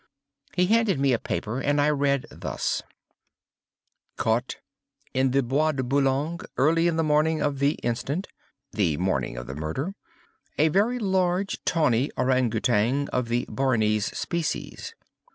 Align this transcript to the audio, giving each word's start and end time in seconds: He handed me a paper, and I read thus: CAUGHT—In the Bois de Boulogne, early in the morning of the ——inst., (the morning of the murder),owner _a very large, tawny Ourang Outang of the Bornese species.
He 0.55 0.65
handed 0.65 0.99
me 0.99 1.13
a 1.13 1.19
paper, 1.19 1.59
and 1.59 1.79
I 1.79 1.91
read 1.91 2.25
thus: 2.31 2.81
CAUGHT—In 4.17 5.29
the 5.29 5.43
Bois 5.43 5.73
de 5.73 5.83
Boulogne, 5.83 6.39
early 6.57 6.87
in 6.87 6.95
the 6.95 7.03
morning 7.03 7.39
of 7.39 7.59
the 7.59 7.77
——inst., 7.83 8.09
(the 8.71 8.97
morning 8.97 9.37
of 9.37 9.45
the 9.45 9.53
murder),owner 9.53 10.69
_a 10.71 10.73
very 10.73 10.97
large, 10.97 11.63
tawny 11.65 12.09
Ourang 12.17 12.49
Outang 12.49 13.09
of 13.09 13.27
the 13.27 13.45
Bornese 13.47 14.07
species. 14.17 14.95